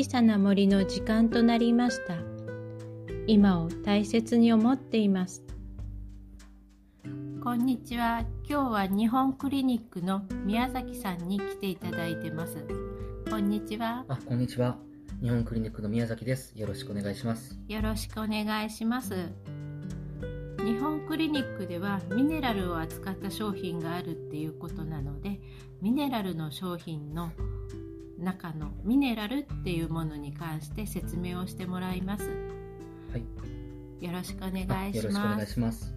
[0.00, 2.14] 小さな森の時間となりました
[3.26, 5.42] 今を大切に思っています
[7.44, 12.64] こんにちは今日は日本クリニックの宮崎さんに来ていただいてます
[13.28, 14.78] こんにちはあ、こんにちは。
[15.20, 16.58] 日本クリニックの宮崎です。
[16.58, 17.58] よろしくお願いします。
[17.68, 19.28] よろしくお願いします
[20.64, 25.40] 日本クリニックではミネラルを扱った商品があるっていうことなので
[25.82, 27.30] ミネラルの商品の
[28.20, 32.28] 中のミネラルっていうものに関して説明をしてもらいます
[33.12, 34.04] はい。
[34.04, 35.94] よろしくお願あいしよろしくお願いますします。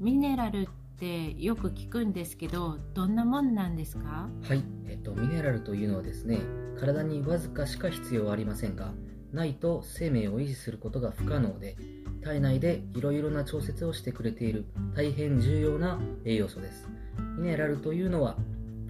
[0.00, 0.66] ミネラルっ
[0.98, 4.28] てよく聞くんですけどどんなもんなんですか？
[4.42, 4.62] はい。
[4.86, 6.40] えっと、ミネラルというのはですね、
[6.78, 8.92] 体にわずかしか必要はありませんが、
[9.32, 11.76] ないと生命を維持することが不可能で、
[12.22, 16.88] 体内でいろいろな調節をしてくれている大変重要な栄養素です。
[17.36, 18.36] ミネラルというのは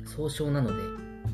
[0.05, 0.83] 総称なので、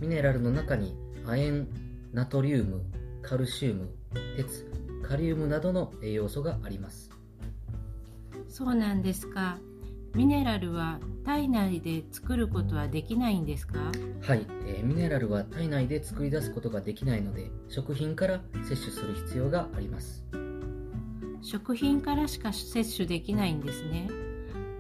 [0.01, 1.67] ミネラルの中に亜鉛、
[2.13, 2.83] ナトリウム、
[3.23, 3.89] カルシウム、
[4.37, 4.67] 鉄、
[5.03, 7.11] カリウムなどの栄養素があります。
[8.49, 9.59] そうなんですか。
[10.15, 13.79] ミネラルは体内で作ることはできないんですか？
[14.21, 20.23] はい、えーミネラルは体内で作り出すことができないので食品から摂取する必要があります。
[21.41, 24.09] 食品からしか摂取できないんですね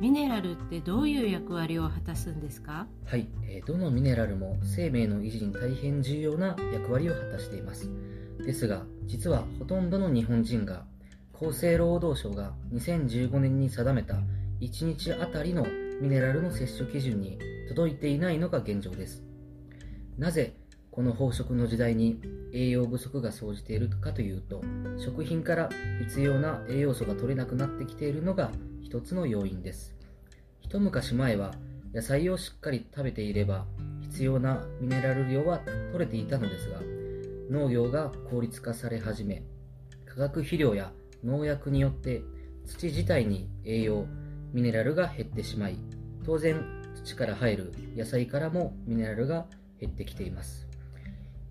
[0.02, 2.88] ミネラルってどういう役割を果たすんですか？
[3.04, 7.88] はい、えーどのミネラルも生命の維持に大変重要な役割を果たしています。
[8.44, 10.82] ですが実はほとんどの日本人が
[11.32, 14.14] 厚生労働省が2015年に定めた
[14.60, 15.64] 1日あたりの
[16.00, 19.22] ミネラルの摂取基準に届いていないのが現状です。
[20.18, 20.56] なぜ
[20.90, 22.20] この飽食の時代に
[22.52, 24.62] 栄養不足が生じているかというと
[24.98, 25.68] 食品から
[26.00, 28.50] 必要な栄養素が取れなくなってきているのが
[28.92, 29.94] 一つの要因です。
[30.60, 31.54] 一昔前は
[31.94, 33.64] 野菜をしっかり食べていれば
[34.02, 35.60] 必要なミネラル量は
[35.92, 36.78] 取れていたのですが
[37.50, 39.44] 農業が効率化され始め
[40.04, 40.92] 化学肥料や
[41.24, 42.20] 農薬によって
[42.66, 44.04] 土自体に栄養
[44.52, 45.78] ミネラルが減ってしまい
[46.26, 46.62] 当然
[47.02, 49.46] 土から生える野菜からもミネラルが
[49.80, 50.68] 減ってきています。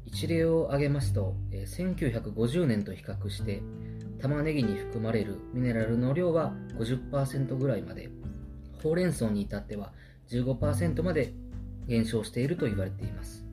[0.05, 3.63] 一例を挙げますと1950年と比較して
[4.21, 8.09] 玉ねぎに含まれるミネラルの量は50%ぐらいまで。
[8.83, 9.91] ほうれん草に至っては
[10.29, 11.33] 15%まで
[11.87, 13.45] 減少していると言われています。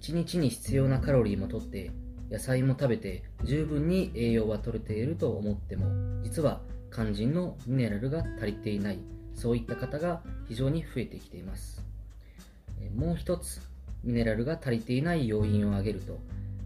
[0.00, 1.90] 1日に必要なカロリーもとって
[2.30, 5.86] 野菜も食べて十分に栄養は取れていると思っても
[6.22, 6.60] 実は
[6.92, 8.98] 肝心のミネラルが足りていない
[9.34, 11.82] そういった方が非常に増えてきています。
[12.94, 13.60] もう一つ
[14.04, 16.20] ミネラルが足りていない要因を挙げると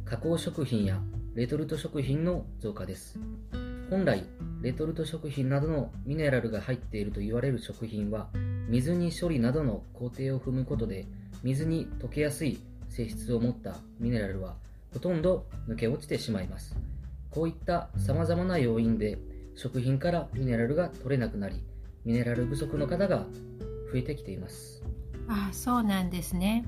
[0.05, 1.01] 加工食品や
[1.35, 3.19] レトルト食品の増加です。
[3.89, 4.27] 本来
[4.61, 8.29] レトルト食品などのミネラルが入っていると言われる食品は
[8.69, 11.07] 水に処理などの工程を踏むことで
[11.43, 12.61] 水に溶けやすい
[12.91, 14.57] 性質を持ったミネラルは
[14.93, 16.77] ほとんど抜け落ちてしまいます。
[17.31, 19.17] こういった様々な要因で
[19.55, 21.65] 食品からミネラルが取れなくなり
[22.05, 23.25] ミネラル不足の方が
[23.91, 24.83] 増えてきています。
[25.29, 26.67] ああそうなんですね。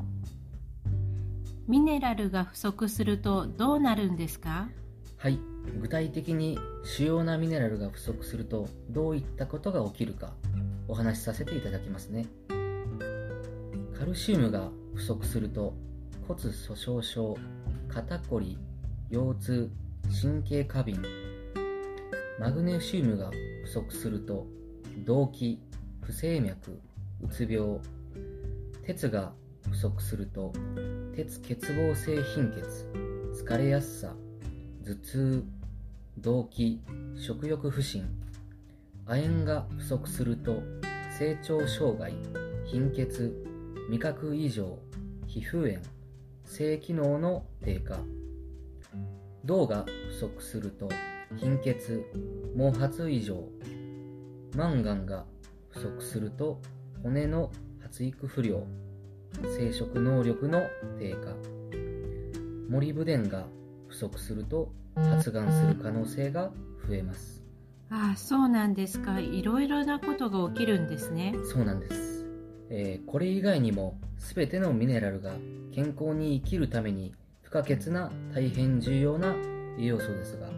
[1.67, 4.69] ミネラルが不足するとどうなるんですか？
[5.17, 5.39] はい。
[5.81, 10.35] 具体的に主要なミネラルが不足するとどういったことが起きるか
[10.89, 12.27] お話しさせていただきますね。
[13.99, 15.73] カルシウムが不足すると
[16.29, 17.39] 骨粗しょう症
[17.89, 18.59] 肩こり
[19.11, 19.71] 腰痛
[20.21, 21.01] 神経過敏
[22.39, 23.31] マグネシウムが
[23.65, 24.47] 不足すると
[25.07, 25.57] 動悸
[26.03, 26.79] 不整脈
[27.23, 27.79] うつ病
[28.85, 29.33] 鉄が
[29.75, 30.53] 不足すると
[31.17, 32.87] 鉄欠乏性貧血
[33.45, 34.15] 疲れやすさ
[34.87, 35.45] 頭痛
[36.19, 36.79] 動悸
[37.17, 38.09] 食欲不振
[39.05, 40.63] 亜鉛が不足すると
[41.19, 42.15] 成長障害
[42.65, 43.35] 貧血
[43.91, 44.79] 味覚異常
[45.27, 45.83] 皮膚炎
[46.45, 47.99] 性機能の低下。
[49.45, 50.89] 銅が不足すると
[51.37, 52.05] 貧血
[52.57, 53.49] 毛髪異常
[54.55, 55.25] マンガンが
[55.71, 56.63] 不足すると
[57.03, 57.51] 骨の
[57.83, 58.65] 発育不良。
[59.43, 60.63] 生殖能力の
[60.99, 61.37] 低下。
[62.69, 63.47] モリブデンが
[63.89, 66.51] 不足すると発がんする可能性が
[66.89, 67.43] 増えます。
[67.91, 69.21] ああそうなんですか。
[69.21, 71.35] いろいろなことが起きるんですね。
[71.53, 72.27] そうなんです、
[72.71, 75.33] えーこれ以外にも全てのミネラルが
[75.73, 79.35] 健康に生きるために不可欠な大変重要な
[79.79, 80.49] 栄養素ですが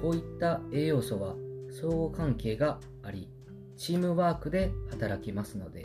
[0.00, 1.34] こういった栄養素は
[1.70, 3.28] 相互関係があり
[3.76, 5.84] チームワークで働きますので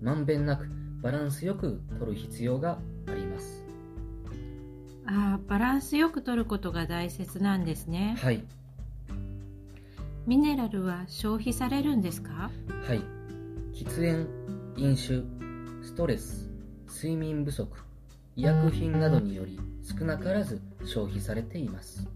[0.00, 0.68] まんべんなく
[1.02, 3.64] バランスよく取る必要があります。
[5.06, 8.16] ああバランスよく取ることが大切なんですね。
[8.20, 8.44] はい。
[10.26, 12.50] ミネラルは消費されるんですか？
[12.86, 13.02] はい。
[13.72, 14.26] 喫煙
[14.76, 15.22] 飲酒
[15.82, 16.50] ストレス
[16.88, 17.68] 睡眠不足
[18.36, 22.06] 医薬品などにより少なからず消費されています。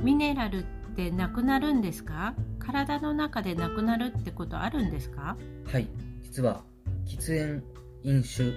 [0.00, 0.62] ミネラルっ
[0.94, 2.34] てなくなるんですか？
[2.58, 5.36] 体の中でなくなるってことあるんですか？
[5.66, 5.88] はい。
[6.22, 6.62] 実は
[7.06, 7.62] 喫煙
[8.02, 8.52] 飲酒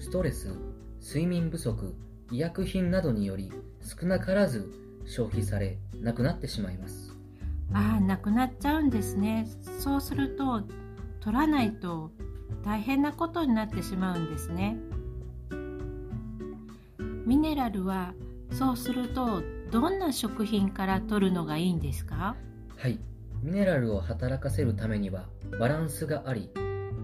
[0.00, 0.48] ストレス
[1.02, 1.94] 睡眠不足
[2.30, 3.52] 医薬品などにより
[3.82, 4.72] 少なからず
[5.04, 7.14] 消費されなくなってしまいます。
[7.72, 9.46] ああなくなっちゃうんですね。
[9.78, 10.62] そうすると
[11.20, 12.10] 取らないと
[12.64, 14.78] 大変なことになってしまうんですね。
[17.26, 18.14] ミネラルは
[18.50, 22.34] そうするとどんな食品から取るのがいいんですか？
[22.76, 22.98] はい。
[23.42, 25.26] ミネラルを働かせるためには
[25.58, 26.50] バランスがあり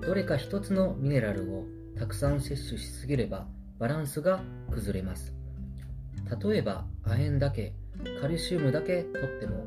[0.01, 1.65] どれか一つのミネラルを
[1.99, 3.47] たくさん摂取しすぎれば
[3.79, 4.41] バランスが
[4.71, 5.35] 崩れます。
[6.43, 7.75] 例えば亜鉛だけ
[8.21, 9.65] カルシウムだけ取っても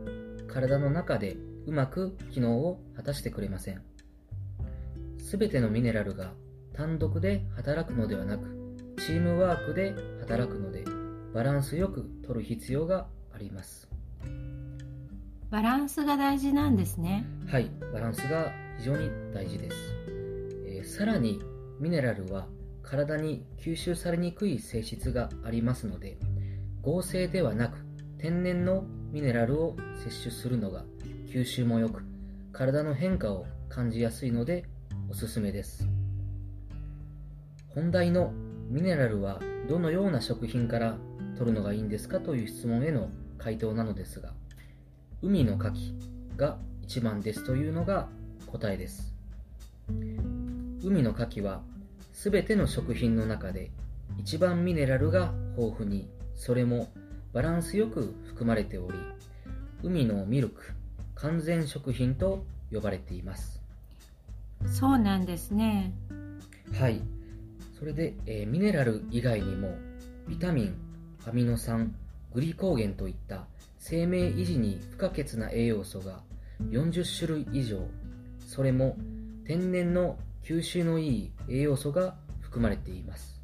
[0.47, 3.81] 体の中でうまく機能を果たしてくれません。
[5.19, 6.33] すべてのミネラルが
[6.73, 10.83] 単独で働くのではなくチームワークで働くので
[11.33, 13.87] バランスよく取る必要があります。
[15.49, 17.25] バランスが大事なんですね。
[17.47, 19.75] はいバランスが非常に大事です、
[20.07, 20.08] えー、
[20.89, 21.39] さらに
[21.79, 22.47] ミネラルは
[22.81, 26.17] 体に吸収されにくい性質がありますので
[26.81, 27.77] 合成ではなく
[28.17, 30.83] 天然のミネラルを摂取するのが
[31.27, 32.03] 吸収も良く
[32.51, 34.65] 体の変化を感じやすいので
[35.09, 35.87] おすすめです。
[37.67, 38.33] 本題の
[38.67, 39.39] ミネラルは
[39.69, 40.97] どのような食品から
[41.37, 44.33] 取るのがいいんですかという質問への回答なのですが
[45.21, 48.09] 海の牡蠣が一番ですというのが
[48.47, 49.13] 答えです。
[50.83, 51.61] 海の牡蠣は
[52.13, 53.71] 全ての食品の中で
[54.17, 56.89] 一番ミネラルが豊富にそれも
[57.33, 58.97] バランスよく含まれており
[59.83, 60.73] 海のミルク
[61.15, 63.61] 完全食品と呼ばれています。
[64.65, 65.93] そうなんですね。
[66.73, 67.01] はい。
[67.77, 69.77] それで、えー、ミネラル以外にも
[70.27, 70.75] ビタミン
[71.25, 71.95] アミノ酸
[72.33, 73.47] グリコーゲンといった
[73.79, 76.21] 生命維持に不可欠な栄養素が
[76.69, 77.79] 40種類以上。
[78.45, 78.97] それも
[79.45, 83.41] 天然の吸収のいい栄養素が含まれています。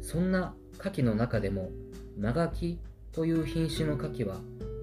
[0.00, 1.70] そんな牡蠣の中でも
[2.18, 2.78] マガキ
[3.12, 4.40] という品種の牡蠣は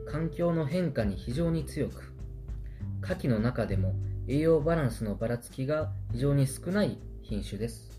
[0.10, 2.14] 環境の変化に非常に強く
[3.04, 3.94] 牡蠣の中でも
[4.28, 7.90] 栄養バランスのばらつきが非常に少ない品種です。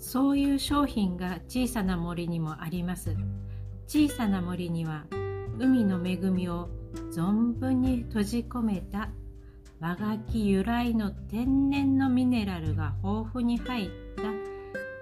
[0.00, 3.16] そういう商品が小さな森にもあります。
[3.86, 5.04] 小さな森には
[5.58, 6.68] 海の恵みを
[7.12, 9.10] 存分に閉じ込めた
[9.78, 14.32] 和ガキ由来の天然のミネラルが豊富に入った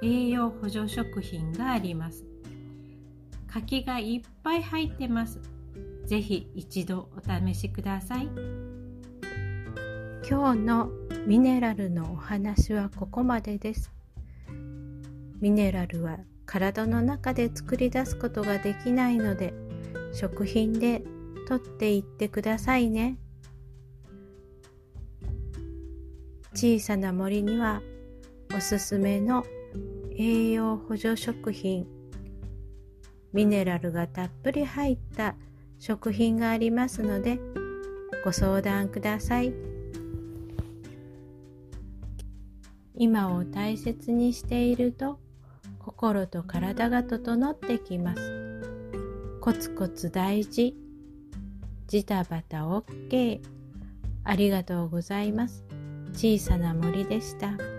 [0.03, 2.25] 栄養補助食品があります。
[3.47, 5.41] 柿がいっぱい入ってます。
[6.07, 8.29] ぜひ一度お試しください。
[10.29, 10.91] 今日の
[11.27, 13.93] ミネラルのお話はここまでです。
[15.41, 19.55] ミネラルは体の中で作り出すことができないので
[20.13, 21.03] 食品で
[21.47, 23.19] 取っていってくださいね。
[26.55, 27.83] 小さな森には
[28.57, 29.45] おすすめの
[30.17, 31.85] 栄養補助食品
[33.33, 35.35] ミネラルがたっぷり入った
[35.81, 37.41] 食品がありますので
[38.25, 39.53] ご相談ください。
[42.97, 45.19] 今を大切にしていると
[45.81, 48.63] 心と体が整ってきます。
[49.41, 50.77] コツコツ大事。
[51.89, 53.41] ジタバタ OK
[54.23, 55.64] ありがとうございます。
[56.15, 57.74] 小さな森でした。